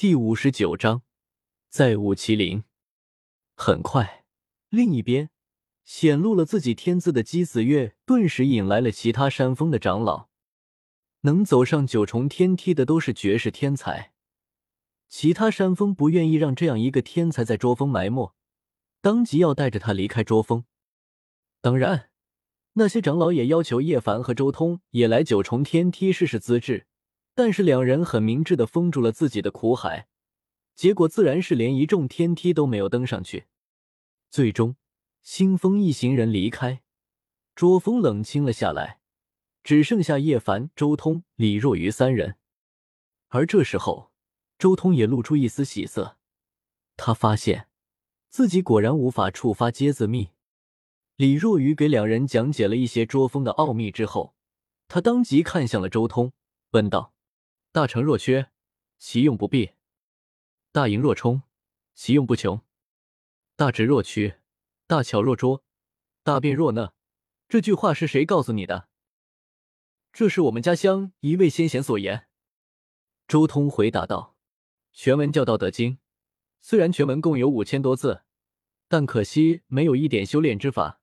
[0.00, 1.02] 第五十九章，
[1.68, 2.64] 再舞麒麟。
[3.54, 4.24] 很快，
[4.70, 5.28] 另一边
[5.84, 10.30] 显露了自己天资的姬子月，顿时引来了其他山峰的长老。
[11.20, 14.14] 能走上九重天梯的都是绝世天才，
[15.10, 18.34] 其他山峰不愿意让这样一个天才在捉风埋没，
[19.02, 20.64] 当即要带着他离开捉风。
[21.60, 22.08] 当然，
[22.72, 26.86] 那些长老也要求叶凡和周通也来九重天梯试试资质。
[27.42, 30.08] 但是两人很明智的封住了自己的苦海，
[30.74, 33.46] 结果自然是连一众天梯都没有登上去。
[34.30, 34.76] 最终，
[35.22, 36.82] 星风一行人离开，
[37.54, 39.00] 捉风冷清了下来，
[39.64, 42.36] 只剩下叶凡、周通、李若愚三人。
[43.28, 44.12] 而这时候，
[44.58, 46.18] 周通也露出一丝喜色，
[46.98, 47.68] 他发现
[48.28, 50.28] 自己果然无法触发阶字密。
[51.16, 54.34] 李若愚给两人讲解了一些捉风的奥秘之后，
[54.88, 56.34] 他当即看向了周通，
[56.72, 57.14] 问道。
[57.72, 58.50] 大成若缺，
[58.98, 59.74] 其用不弊；
[60.72, 61.42] 大盈若冲，
[61.94, 62.62] 其用不穷；
[63.54, 64.40] 大直若屈，
[64.88, 65.62] 大巧若拙，
[66.24, 66.94] 大辩若讷。
[67.48, 68.88] 这句话是谁告诉你的？
[70.12, 72.26] 这是我们家乡一位先贤所言。
[73.28, 74.36] 周通回答道
[74.92, 75.92] ：“全文叫《道德经》，
[76.60, 78.22] 虽然全文共有五千多字，
[78.88, 81.00] 但可惜没有一点修炼之法，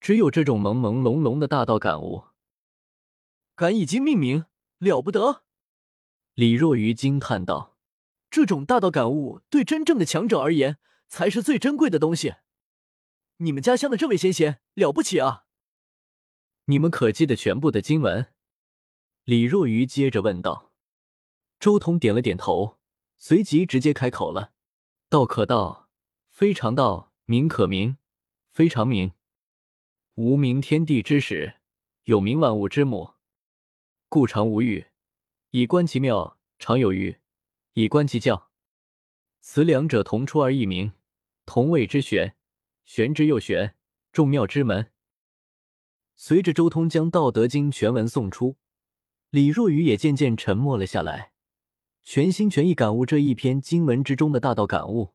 [0.00, 2.24] 只有这种朦朦胧胧的大道感悟。
[3.54, 4.46] 敢以经命名，
[4.78, 5.44] 了不得！”
[6.38, 7.76] 李若愚惊叹道
[8.30, 12.36] ：“这种大道感悟，对真正的强者而言，才是最珍贵的东西。
[13.38, 15.46] 你们家乡的这位先贤了不起啊！
[16.66, 18.32] 你们可记得全部的经文？”
[19.26, 20.72] 李若愚接着问道。
[21.58, 22.78] 周通点了点头，
[23.16, 24.52] 随即直接开口了
[25.10, 25.88] ：“道可道，
[26.30, 27.96] 非常道；名可名，
[28.52, 29.12] 非常名。
[30.14, 31.54] 无名，天地之始；
[32.04, 33.14] 有名，万物之母。
[34.08, 34.86] 故常无欲。”
[35.50, 37.20] 以观其妙，常有余；
[37.72, 38.50] 以观其教，
[39.40, 40.92] 此两者同出而异名，
[41.46, 42.36] 同谓之玄。
[42.84, 43.74] 玄之又玄，
[44.12, 44.92] 众妙之门。
[46.16, 48.56] 随着周通将《道德经》全文诵出，
[49.30, 51.32] 李若愚也渐渐沉默了下来，
[52.02, 55.14] 全心全意感悟这一篇经文之中的大道感悟。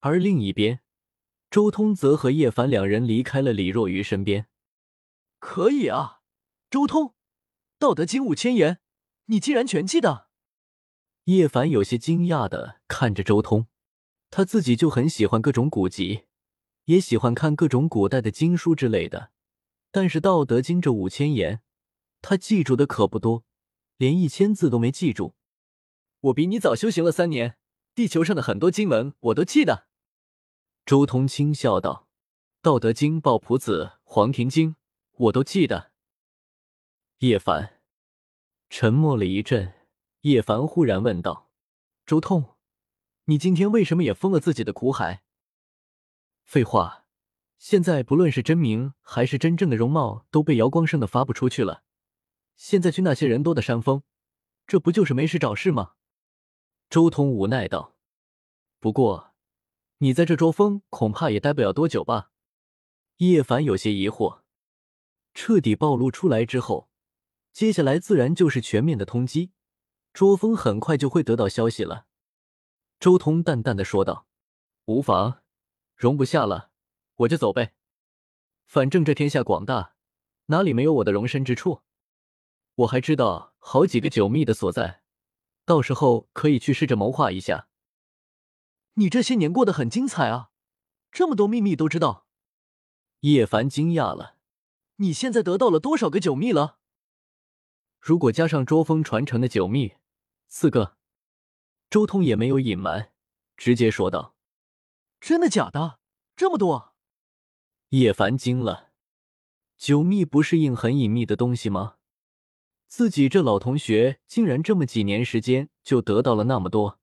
[0.00, 0.80] 而另一边，
[1.48, 4.48] 周通则和叶凡两人离开了李若愚身边。
[5.38, 6.22] 可以啊，
[6.68, 7.06] 周通，
[7.78, 8.80] 《道德经》五千言。
[9.30, 10.28] 你竟然全记得？
[11.24, 13.66] 叶凡有些惊讶的看着周通，
[14.30, 16.24] 他自己就很喜欢各种古籍，
[16.86, 19.30] 也喜欢看各种古代的经书之类的。
[19.90, 21.60] 但是《道德经》这五千言，
[22.22, 23.44] 他记住的可不多，
[23.98, 25.34] 连一千字都没记住。
[26.20, 27.58] 我比你早修行了三年，
[27.94, 29.88] 地球上的很多经文我都记得。
[30.86, 32.08] 周通轻笑道
[32.62, 34.70] ：“《道德经》《抱朴子》《黄庭经》，
[35.12, 35.92] 我都记得。”
[37.20, 37.77] 叶凡。
[38.70, 39.72] 沉默了一阵，
[40.20, 41.50] 叶凡忽然问道
[42.04, 42.56] ：“周通，
[43.24, 45.22] 你今天为什么也封了自己的苦海？”
[46.44, 47.06] 废话，
[47.56, 51.82] 现在不论是真名还是真正的容貌都被姚光胜的发不出去了。
[52.56, 54.02] 现在去那些人多的山峰，
[54.66, 55.92] 这不就是没事找事吗？”
[56.90, 57.96] 周通无奈道
[58.78, 59.34] ：“不过，
[59.98, 62.30] 你在这捉风恐怕也待不了多久吧？”
[63.18, 64.42] 叶凡有些疑惑。
[65.32, 66.90] 彻底暴露出来之后。
[67.58, 69.50] 接下来自然就是全面的通缉，
[70.12, 72.06] 卓峰很快就会得到消息了。
[73.00, 74.28] 周通淡淡的说道
[74.86, 75.42] ：“无妨，
[75.96, 76.70] 容不下了，
[77.16, 77.74] 我就走呗。
[78.68, 79.96] 反正这天下广大，
[80.46, 81.82] 哪里没有我的容身之处？
[82.76, 85.02] 我还知道好几个九秘的所在，
[85.64, 87.66] 到时候可以去试着谋划一下。
[88.94, 90.50] 你这些年过得很精彩啊，
[91.10, 92.28] 这么多秘密都知道。”
[93.22, 94.36] 叶凡惊讶了
[95.02, 96.76] ：“你现在得到了多少个九秘了？”
[98.00, 99.94] 如果加上捉风传承的九秘，
[100.46, 100.96] 四个。
[101.90, 103.12] 周通也没有隐瞒，
[103.56, 104.34] 直接说道
[105.20, 105.98] ：“真的假的？
[106.36, 106.94] 这么多？”
[107.90, 108.90] 叶凡惊了，
[109.78, 111.96] 九秘不是硬很隐秘的东西吗？
[112.86, 117.00] 自己这老同学竟然这么几年时间就得到了那么多。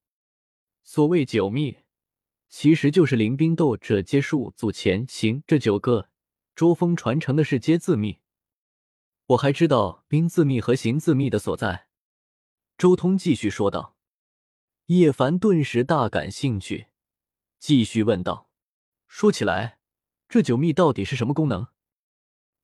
[0.84, 1.80] 所谓九秘，
[2.48, 6.10] 其实就是临兵斗者皆术组前行这九个，
[6.54, 8.20] 捉风传承的是皆字秘。
[9.28, 11.88] 我还知道兵字密和行字密的所在。
[12.78, 13.96] 周通继续说道。
[14.88, 16.90] 叶凡顿时大感兴趣，
[17.58, 18.52] 继续问道
[19.08, 19.80] ：“说起来，
[20.30, 21.70] 这九密到底是什么功能？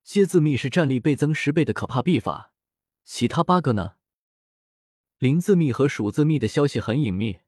[0.03, 2.53] 接字密是战力倍增十倍的可怕秘法，
[3.03, 3.95] 其他八个呢？
[5.17, 7.39] 灵字密和数字密的消息很隐秘，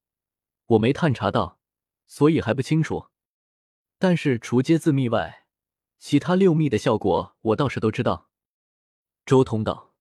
[0.66, 1.60] 我没探查到，
[2.08, 3.10] 所以还不清楚。
[4.00, 5.46] 但是除接字密外，
[6.00, 8.30] 其他六密的效果我倒是都知道。”
[9.26, 9.94] 周通道：“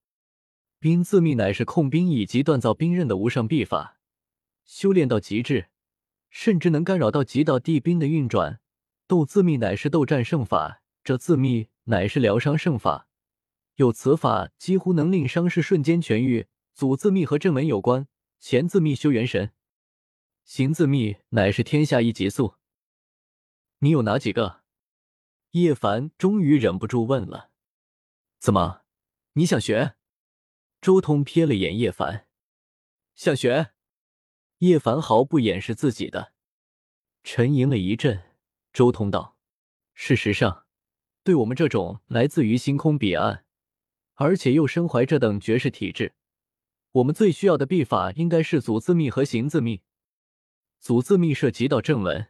[0.81, 3.99] 兵自秘乃是控兵以及锻造兵刃的无上秘法，
[4.65, 5.69] 修炼到极致，
[6.29, 8.61] 甚至能干扰到极道地兵的运转。
[9.07, 13.09] 斗字秘乃是斗战胜法，这字秘乃是疗伤胜法。
[13.77, 16.47] 有此法，几乎能令伤势瞬间痊愈。
[16.75, 18.09] 祖字秘和阵纹有关，
[18.41, 19.53] 前字秘修元神，
[20.45, 22.55] 行字秘乃是天下一极速。
[23.79, 24.63] 你有哪几个？
[25.51, 27.51] 叶凡终于忍不住问了。
[28.39, 28.82] 怎么，
[29.35, 29.95] 你想学？
[30.83, 32.27] 周通瞥了眼叶凡，
[33.15, 33.71] 想学。
[34.59, 36.35] 叶凡毫不掩饰自己的，
[37.25, 38.25] 沉吟了一阵。
[38.75, 39.39] 周通道
[39.95, 40.67] ：“事实上，
[41.25, 43.47] 对我们这种来自于星空彼岸，
[44.17, 46.13] 而且又身怀这等绝世体质，
[46.93, 49.81] 我们最需要的秘法应该是祖字秘和行字秘。
[50.79, 52.29] 祖字秘涉及到正文，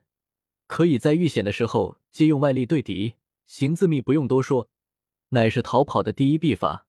[0.69, 3.17] 可以在遇险的时候借用外力对敌；
[3.49, 4.71] 行字秘不用多说，
[5.31, 6.87] 乃是逃跑的第一秘法。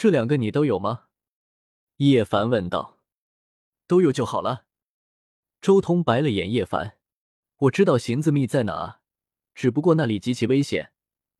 [0.00, 1.08] 这两个你都有吗？”
[2.00, 2.96] 叶凡问道。
[3.86, 4.64] “都有就好了。”
[5.60, 6.96] 周通白了眼叶凡。
[7.58, 9.02] 我知道行字密在哪，
[9.54, 10.94] 只不过那里极其危险，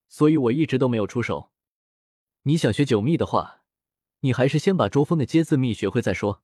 [0.09, 1.51] 所以我一直都没有出手。
[2.43, 3.63] 你想学九秘的话，
[4.19, 6.43] 你还是先把周峰的接字秘学会再说。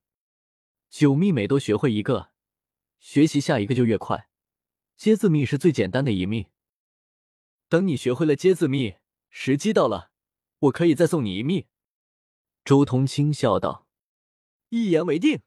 [0.89, 2.31] 九秘每多学会一个，
[2.97, 4.27] 学习下一个就越快。
[4.95, 6.47] 接字秘是最简单的一秘。
[7.69, 8.95] 等你学会了接字秘，
[9.29, 10.09] 时机到了，
[10.57, 11.67] 我可以再送你一秘。
[12.67, 13.87] 周通轻笑道
[14.67, 15.39] ：“一言为定。”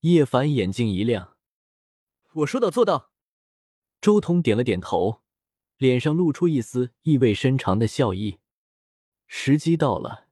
[0.00, 1.36] 叶凡眼睛一亮
[2.32, 3.12] ：“我说到做到。”
[4.00, 5.20] 周通点了点头，
[5.76, 8.38] 脸上露出一丝意味深长的笑意。
[9.26, 10.28] 时机到了，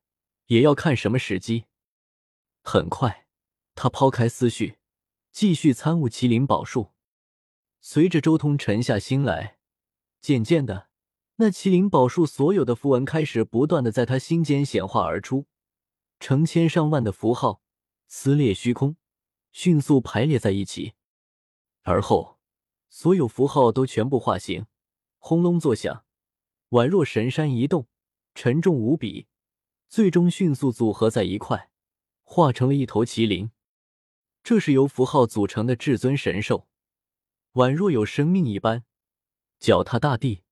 [0.47, 1.67] 也要看什么时机。
[2.63, 3.27] 很快，
[3.75, 4.79] 他抛开思绪，
[5.31, 6.93] 继续参悟麒麟宝术。
[7.83, 9.59] 随着周通沉下心来，
[10.23, 10.89] 渐渐的，
[11.37, 15.45] 那麒麟宝术所有的符文开始不断的在他心间显化而出，
[16.23, 17.61] 成千上万的符号
[18.07, 18.97] 撕裂虚空，
[19.51, 20.93] 迅速排列在一起，
[21.83, 22.39] 而后。
[22.89, 24.67] 所有符号都全部化形，
[25.19, 26.05] 轰隆作响，
[26.69, 27.89] 宛若神山移动，
[28.37, 29.27] 沉重无比。
[29.89, 31.71] 最终迅速组合在一块，
[32.23, 33.51] 化成了一头麒麟。
[34.45, 36.69] 这是由符号组成的至尊神兽，
[37.55, 38.85] 宛若有生命一般，
[39.59, 40.45] 脚踏大地，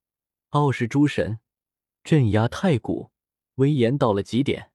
[0.49, 1.39] 傲视诸神，
[2.03, 3.13] 镇压太古，
[3.55, 4.70] 威严到了极点。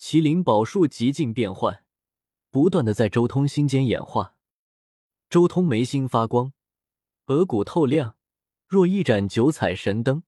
[0.00, 1.84] 麒麟宝术极尽变幻，
[2.50, 4.36] 不断的在周通心间演化。
[5.28, 6.52] 周通眉心发光。
[7.26, 8.16] 额骨透亮，
[8.66, 10.22] 若一盏九彩神灯，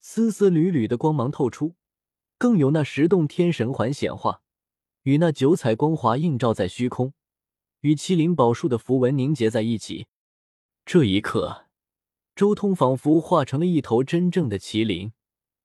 [0.00, 1.76] 丝丝缕缕的光芒透出，
[2.36, 4.42] 更有那十洞天神环显化，
[5.02, 7.14] 与那九彩光华映照在虚空，
[7.80, 10.08] 与麒麟宝术的符文凝结在一起。
[10.84, 11.68] 这一刻，
[12.34, 15.12] 周通仿佛化成了一头真正的麒麟，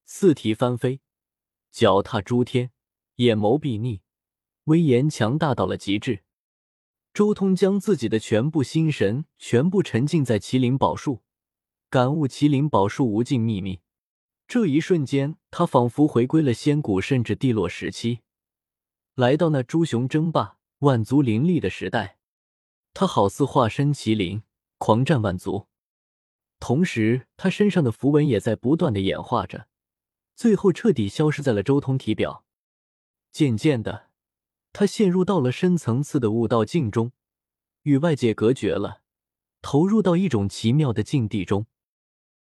[0.06, 1.02] 四蹄翻飞，
[1.72, 2.72] 脚踏诸天，
[3.22, 4.00] 眼眸睥睨，
[4.64, 6.24] 威严强大到了极致。
[7.14, 11.22] 周通将自己的全部心神全部沉浸在麒麟宝术，
[11.90, 13.82] 感悟麒麟宝术无尽秘密。
[14.48, 18.22] 这一瞬间，他仿佛回归了仙古甚至帝落时期，
[19.14, 22.18] 来到那诸雄争霸、万族林立的时代。
[22.94, 24.42] 他好似化身麒麟，
[24.80, 25.68] 狂战万族。
[26.60, 29.68] 同时，他身上的符文也在不断的演化着，
[30.36, 32.46] 最后彻底消失在了周通体表。
[33.32, 34.08] 渐渐的。
[34.74, 37.12] 他陷入到了深层次的悟道境中，
[37.84, 39.02] 与外界隔绝了，
[39.62, 41.66] 投入到一种奇妙的境地中。